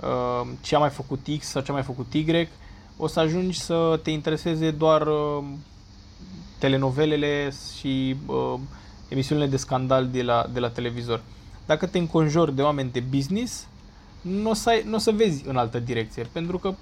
[0.00, 2.48] uh, ce a mai făcut X sau ce a mai făcut Y,
[2.96, 5.44] o să ajungi să te intereseze doar uh,
[6.58, 8.54] telenovelele și uh,
[9.08, 11.20] emisiunile de scandal de la, de la televizor.
[11.66, 13.66] Dacă te înconjori de oameni de business,
[14.20, 16.74] nu o să, ai, n-o să vezi în altă direcție, pentru că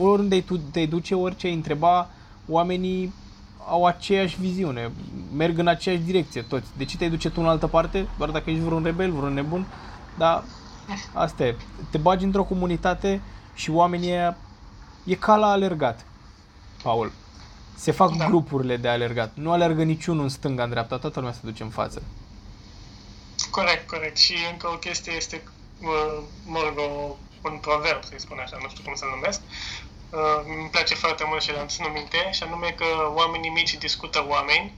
[0.00, 2.10] oriunde tu te duce, orice ai întreba,
[2.48, 3.12] oamenii
[3.68, 4.90] au aceeași viziune,
[5.36, 6.66] merg în aceeași direcție toți.
[6.76, 8.08] De ce te duce tu în altă parte?
[8.18, 9.66] Doar dacă ești vreun rebel, vreun nebun?
[10.18, 10.44] Dar
[11.12, 11.56] asta e.
[11.90, 13.20] Te bagi într-o comunitate
[13.54, 14.12] și oamenii
[15.04, 16.06] e ca la alergat,
[16.82, 17.12] Paul.
[17.80, 18.26] Se fac da.
[18.26, 19.30] grupurile de alergat.
[19.34, 22.02] Nu alergă niciunul în stânga, în dreapta, toată lumea se duce în față.
[23.50, 24.16] Corect, corect.
[24.16, 25.42] Și încă o chestie este,
[26.44, 29.40] mă rog, un proverb, să-i spun așa, nu știu cum să-l numesc.
[29.40, 30.18] Uh,
[30.58, 34.74] îmi place foarte mult și l-am ținut minte, și anume că oamenii mici discută oameni,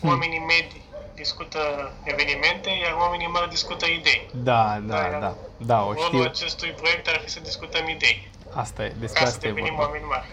[0.00, 0.08] hmm.
[0.08, 1.60] oamenii medii discută
[2.02, 4.30] evenimente, iar oamenii mari discută idei.
[4.34, 5.18] Da, da, da.
[5.18, 6.22] da, da o știu.
[6.22, 8.30] acestui proiect ar fi să discutăm idei.
[8.54, 10.28] Asta e, despre ca asta să devenim oameni mari.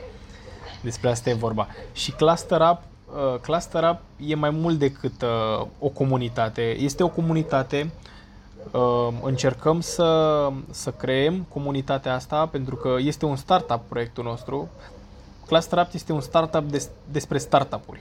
[0.86, 1.68] Despre asta e vorba.
[1.94, 2.80] Și Cluster Up,
[3.16, 6.62] uh, Cluster Up e mai mult decât uh, o comunitate.
[6.80, 7.92] Este o comunitate
[8.72, 14.70] uh, încercăm să, să creăm comunitatea asta pentru că este un startup proiectul nostru.
[15.46, 18.00] Cluster Apt este un startup des, despre startup-uri.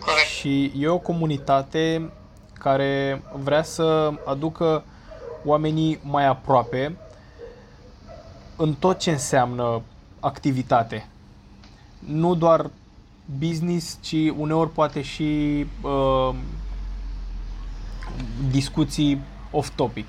[0.00, 0.26] Corect.
[0.26, 2.12] Și e o comunitate
[2.52, 4.84] care vrea să aducă
[5.44, 6.96] oamenii mai aproape
[8.56, 9.82] în tot ce înseamnă
[10.20, 11.08] activitate.
[11.98, 12.70] Nu doar
[13.38, 16.34] business, ci uneori poate și uh,
[18.50, 20.06] discuții off-topic.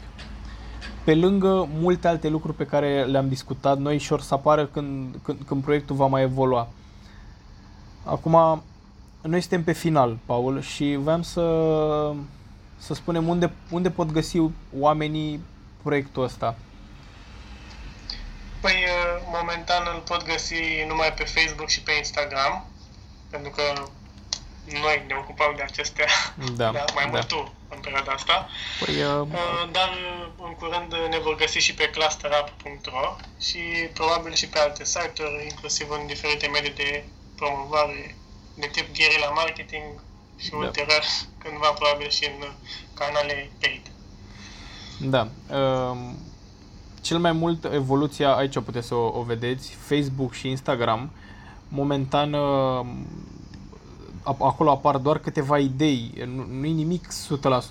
[1.03, 5.15] Pe lângă multe alte lucruri pe care le-am discutat noi și or să apară când,
[5.23, 6.67] când, când proiectul va mai evolua.
[8.03, 8.61] Acum,
[9.21, 12.13] noi suntem pe final, Paul, și vreau să,
[12.77, 14.41] să spunem unde, unde pot găsi
[14.79, 15.39] oamenii
[15.83, 16.55] proiectul ăsta.
[18.61, 18.85] Păi,
[19.25, 20.55] momentan îl pot găsi
[20.87, 22.65] numai pe Facebook și pe Instagram,
[23.29, 23.63] pentru că
[24.81, 26.07] noi ne ocupăm de acestea,
[26.55, 27.09] Da, da, mai da.
[27.09, 28.49] mult tu în perioada asta.
[28.85, 33.59] Păi, uh, Uh, Dar uh, în curând ne vor găsi și pe clusterup.ro și
[33.93, 37.03] probabil și pe alte site-uri, inclusiv în diferite medii de
[37.35, 38.15] promovare
[38.55, 39.83] de tip guerrilla marketing
[40.37, 40.57] și Da.
[40.57, 41.03] ulterior
[41.37, 42.47] cândva probabil și în
[42.93, 43.85] canale paid.
[44.99, 45.27] Da.
[45.57, 46.17] Um,
[47.01, 51.09] cel mai mult evoluția, aici puteți să o, o vedeți, Facebook și Instagram,
[51.67, 52.87] momentan um,
[54.23, 57.13] a- acolo apar doar câteva idei, nu, nu e nimic 100%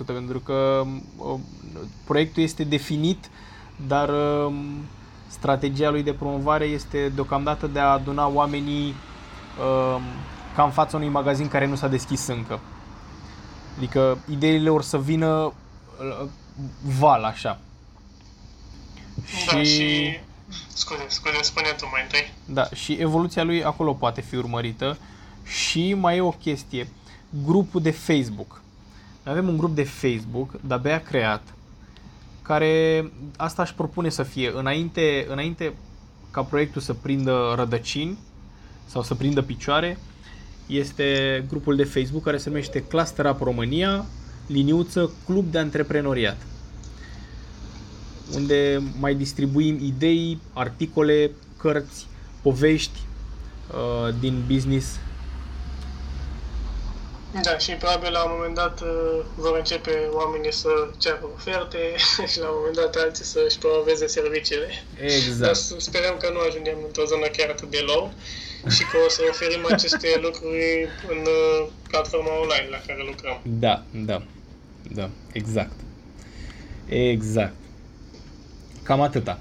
[0.04, 0.82] pentru că
[1.16, 1.40] um,
[2.04, 3.30] proiectul este definit,
[3.86, 4.54] dar um,
[5.28, 10.02] strategia lui de promovare este deocamdată de a aduna oamenii um,
[10.54, 12.60] ca în fața unui magazin care nu s-a deschis încă.
[13.76, 16.26] Adică ideile or să vină uh,
[16.98, 17.58] val așa.
[19.52, 20.18] Da, și...
[20.72, 22.32] Scuze, scuze, spune tu mai întâi.
[22.44, 24.98] Da, și evoluția lui acolo poate fi urmărită.
[25.44, 26.88] Și mai e o chestie,
[27.44, 28.62] grupul de Facebook.
[29.22, 31.42] Noi avem un grup de Facebook, de-abia creat,
[32.42, 33.04] care
[33.36, 35.74] asta își propune să fie înainte, înainte
[36.30, 38.18] ca proiectul să prindă rădăcini
[38.86, 39.98] sau să prindă picioare,
[40.66, 44.04] este grupul de Facebook care se numește Cluster Up România,
[44.46, 46.36] liniuță Club de Antreprenoriat
[48.34, 52.06] unde mai distribuim idei, articole, cărți,
[52.42, 52.98] povești
[53.74, 54.98] uh, din business.
[57.42, 60.68] Da, și probabil la un moment dat uh, vor începe oamenii să
[60.98, 61.78] ceară oferte
[62.30, 64.68] și la un moment dat alții să-și promoveze serviciile.
[64.96, 65.54] Dar Exact.
[65.54, 68.12] să sperăm că nu ajungem într-o zonă chiar atât de low
[68.68, 73.40] și că o să oferim aceste lucruri în uh, platforma online la care lucrăm.
[73.42, 74.22] Da, da,
[74.88, 75.76] da, exact.
[76.88, 77.59] Exact.
[78.82, 79.40] Cam atâta.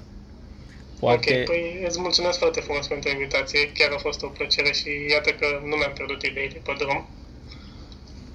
[0.98, 1.38] Poate...
[1.38, 5.30] Ok, păi îți mulțumesc foarte frumos pentru invitație, chiar a fost o plăcere și iată
[5.30, 7.08] că nu mi-am pierdut ideile pe drum.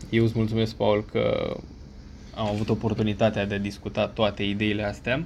[0.09, 1.55] Eu îți mulțumesc, Paul, că
[2.35, 5.25] am avut oportunitatea de a discuta toate ideile astea.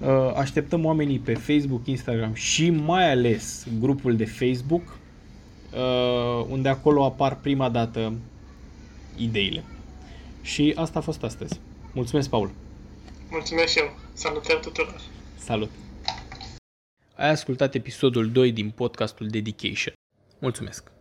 [0.00, 4.82] Uh, Așteptăm oamenii pe Facebook, Instagram și mai ales grupul de Facebook,
[5.72, 8.12] uh, unde acolo apar prima dată
[9.16, 9.64] ideile.
[10.42, 11.60] Și asta a fost astăzi.
[11.92, 12.50] Mulțumesc, Paul!
[13.30, 14.03] Mulțumesc și eu.
[14.14, 15.00] Salutări tuturor!
[15.38, 15.70] Salut!
[17.14, 19.94] Ai ascultat episodul 2 din podcastul Dedication.
[20.38, 20.93] Mulțumesc!